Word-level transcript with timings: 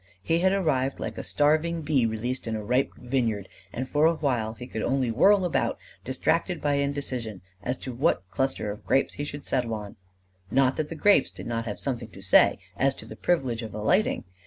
He 0.23 0.39
had 0.39 0.51
arrived 0.51 0.99
like 0.99 1.19
a 1.19 1.23
starving 1.23 1.83
bee 1.83 2.07
released 2.07 2.47
in 2.47 2.55
a 2.55 2.63
ripe 2.63 2.91
vineyard; 2.97 3.47
and 3.71 3.87
for 3.87 4.07
a 4.07 4.15
while 4.15 4.55
he 4.55 4.65
could 4.65 4.81
only 4.81 5.11
whirl 5.11 5.45
about, 5.45 5.77
distracted 6.03 6.59
by 6.59 6.77
indecision 6.77 7.41
as 7.61 7.77
to 7.77 7.93
what 7.93 8.27
cluster 8.31 8.71
of 8.71 8.83
grapes 8.83 9.13
he 9.13 9.23
should 9.23 9.43
settle 9.45 9.75
on: 9.75 9.97
not 10.49 10.75
that 10.77 10.89
the 10.89 10.95
grapes 10.95 11.29
did 11.29 11.45
not 11.45 11.65
have 11.65 11.79
something 11.79 12.09
to 12.09 12.21
say 12.23 12.57
as 12.75 12.95
to 12.95 13.05
the 13.05 13.15
privilege 13.15 13.61
of 13.61 13.75
alighting. 13.75 14.23